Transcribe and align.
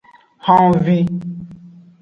Honvi. 0.47 0.97